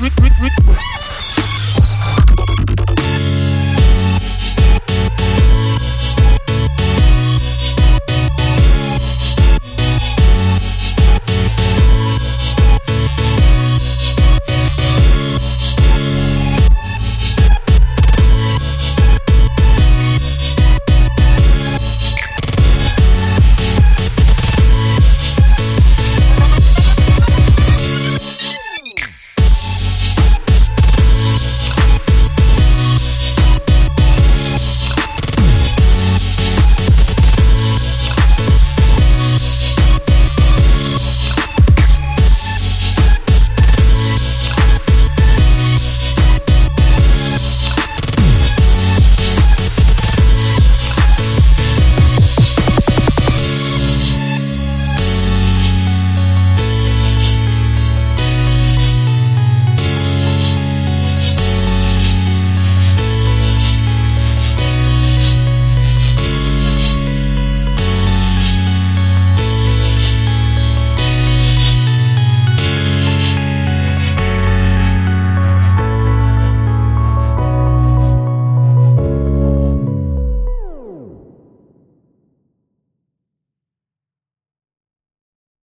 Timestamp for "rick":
0.00-0.12, 0.20-0.38, 0.38-0.52, 0.64-0.97